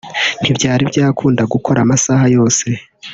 [0.41, 2.67] Ntibyari byakunda gukora amasaha yose